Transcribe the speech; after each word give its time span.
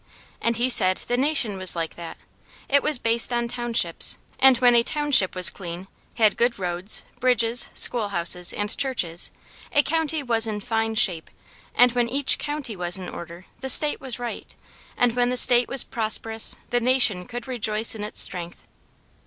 And 0.41 0.55
he 0.55 0.67
said 0.67 0.97
the 1.07 1.15
nation 1.15 1.57
was 1.59 1.75
like 1.75 1.93
that; 1.95 2.17
it 2.67 2.81
was 2.81 2.97
based 2.97 3.31
on 3.31 3.47
townships, 3.47 4.17
and 4.39 4.57
when 4.57 4.73
a 4.73 4.81
township 4.81 5.35
was 5.35 5.51
clean, 5.51 5.87
had 6.15 6.37
good 6.37 6.57
roads, 6.57 7.03
bridges, 7.19 7.69
schoolhouses, 7.75 8.51
and 8.51 8.75
churches, 8.75 9.29
a 9.71 9.83
county 9.83 10.23
was 10.23 10.47
in 10.47 10.59
fine 10.59 10.95
shape, 10.95 11.29
and 11.75 11.91
when 11.91 12.09
each 12.09 12.39
county 12.39 12.75
was 12.75 12.97
in 12.97 13.09
order, 13.09 13.45
the 13.59 13.69
state 13.69 14.01
was 14.01 14.17
right, 14.17 14.55
and 14.97 15.15
when 15.15 15.29
the 15.29 15.37
state 15.37 15.69
was 15.69 15.83
prosperous, 15.83 16.55
the 16.71 16.79
nation 16.79 17.25
could 17.27 17.47
rejoice 17.47 17.93
in 17.93 18.03
its 18.03 18.19
strength. 18.23 18.63